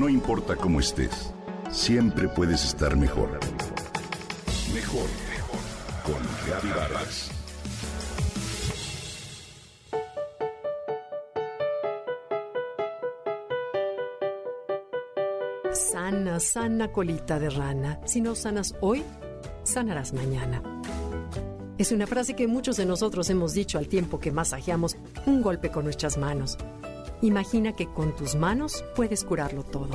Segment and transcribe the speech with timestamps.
[0.00, 1.30] No importa cómo estés,
[1.70, 3.38] siempre puedes estar mejor.
[4.72, 5.60] Mejor, mejor.
[6.02, 7.30] Con Vargas.
[15.74, 18.00] Sana, sana colita de rana.
[18.06, 19.04] Si no sanas hoy,
[19.64, 20.62] sanarás mañana.
[21.76, 24.96] Es una frase que muchos de nosotros hemos dicho al tiempo que masajeamos
[25.26, 26.56] un golpe con nuestras manos.
[27.22, 29.90] Imagina que con tus manos puedes curarlo todo.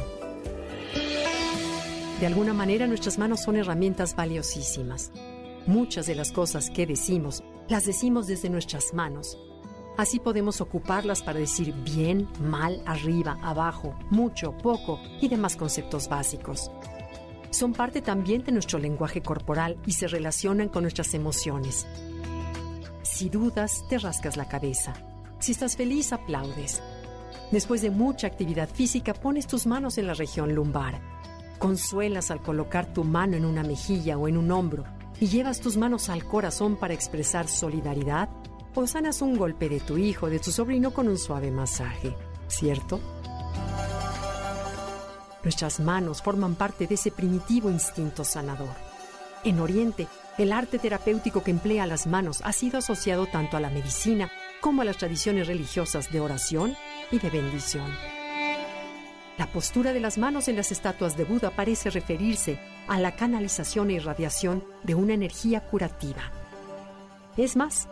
[2.20, 5.12] De alguna manera nuestras manos son herramientas valiosísimas.
[5.66, 9.40] Muchas de las cosas que decimos las decimos desde nuestras manos.
[9.98, 16.70] Así podemos ocuparlas para decir bien, mal, arriba, abajo, mucho, poco y demás conceptos básicos.
[17.49, 21.88] Son parte también de nuestro lenguaje corporal y se relacionan con nuestras emociones.
[23.02, 24.94] Si dudas, te rascas la cabeza.
[25.40, 26.84] Si estás feliz, aplaudes.
[27.52, 30.99] Después de mucha actividad física, pones tus manos en la región lumbar.
[31.59, 34.84] Consuelas al colocar tu mano en una mejilla o en un hombro
[35.20, 38.29] y llevas tus manos al corazón para expresar solidaridad
[38.73, 42.13] o sanas un golpe de tu hijo, de tu sobrino con un suave masaje,
[42.48, 42.99] ¿cierto?
[45.43, 48.76] Nuestras manos forman parte de ese primitivo instinto sanador.
[49.43, 50.07] En Oriente,
[50.38, 54.29] el arte terapéutico que emplea las manos ha sido asociado tanto a la medicina
[54.60, 56.76] como a las tradiciones religiosas de oración
[57.11, 57.85] y de bendición.
[59.37, 63.89] La postura de las manos en las estatuas de Buda parece referirse a la canalización
[63.89, 66.31] e irradiación de una energía curativa.
[67.35, 67.89] Es más,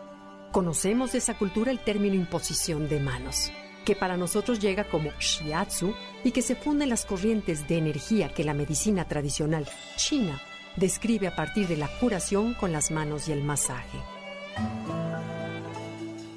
[0.52, 3.52] conocemos de esa cultura el término imposición de manos,
[3.84, 8.30] que para nosotros llega como shiatsu y que se funde en las corrientes de energía
[8.30, 10.40] que la medicina tradicional china
[10.76, 13.98] describe a partir de la curación con las manos y el masaje.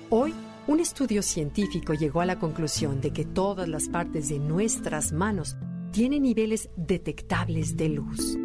[0.10, 0.34] Hoy,
[0.68, 5.56] un estudio científico llegó a la conclusión de que todas las partes de nuestras manos
[5.92, 8.38] tienen niveles detectables de luz.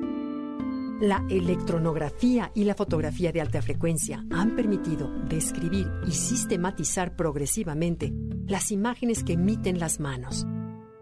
[1.01, 8.13] La electronografía y la fotografía de alta frecuencia han permitido describir y sistematizar progresivamente
[8.47, 10.47] las imágenes que emiten las manos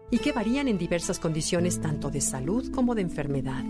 [0.09, 3.63] y que varían en diversas condiciones tanto de salud como de enfermedad.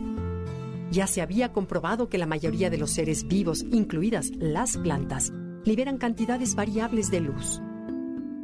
[0.89, 5.33] Ya se había comprobado que la mayoría de los seres vivos, incluidas las plantas,
[5.63, 7.61] liberan cantidades variables de luz.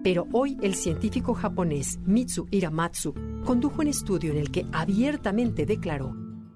[0.03, 3.13] Pero hoy el científico japonés Mitsu Hiramatsu
[3.44, 6.16] condujo un estudio en el que abiertamente declaró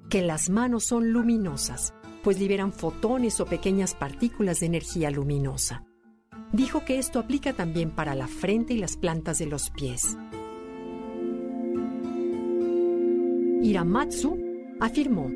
[0.09, 5.83] que las manos son luminosas, pues liberan fotones o pequeñas partículas de energía luminosa.
[6.53, 10.17] Dijo que esto aplica también para la frente y las plantas de los pies.
[13.63, 14.38] Hiramatsu
[14.79, 15.29] afirmó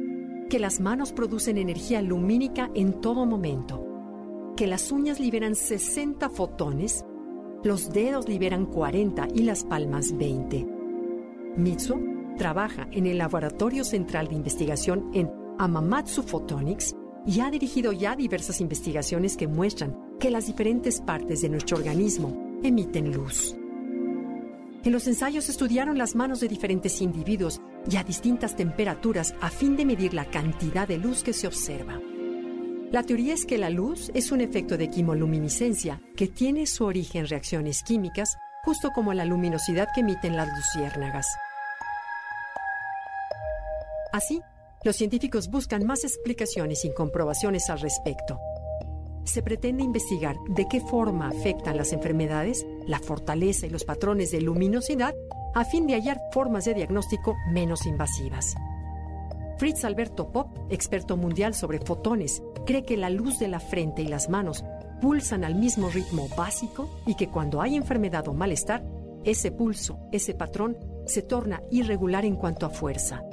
[0.49, 3.84] que las manos producen energía lumínica en todo momento
[4.55, 7.05] que las uñas liberan 60 fotones,
[7.63, 10.65] los dedos liberan 40 y las palmas 20.
[11.57, 11.99] Mitsu
[12.37, 16.95] trabaja en el Laboratorio Central de Investigación en Amamatsu Photonics
[17.25, 22.59] y ha dirigido ya diversas investigaciones que muestran que las diferentes partes de nuestro organismo
[22.63, 23.55] emiten luz.
[24.83, 29.75] En los ensayos estudiaron las manos de diferentes individuos y a distintas temperaturas a fin
[29.75, 31.99] de medir la cantidad de luz que se observa.
[32.95, 37.23] La teoría es que la luz es un efecto de quimoluminiscencia que tiene su origen
[37.23, 41.27] en reacciones químicas, justo como la luminosidad que emiten las luciérnagas.
[44.13, 44.41] Así,
[44.85, 48.39] los científicos buscan más explicaciones y comprobaciones al respecto.
[49.25, 54.39] Se pretende investigar de qué forma afectan las enfermedades, la fortaleza y los patrones de
[54.39, 55.13] luminosidad
[55.53, 58.55] a fin de hallar formas de diagnóstico menos invasivas.
[59.57, 64.07] Fritz Alberto Pop, experto mundial sobre fotones, cree que la luz de la frente y
[64.07, 64.65] las manos
[65.01, 68.85] pulsan al mismo ritmo básico y que cuando hay enfermedad o malestar,
[69.23, 73.23] ese pulso, ese patrón, se torna irregular en cuanto a fuerza.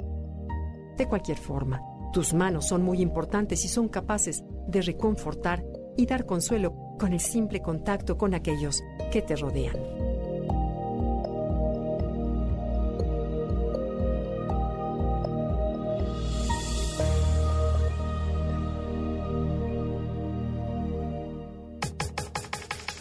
[0.97, 1.81] De cualquier forma,
[2.13, 5.65] tus manos son muy importantes y son capaces de reconfortar
[5.97, 8.81] y dar consuelo con el simple contacto con aquellos
[9.11, 10.02] que te rodean.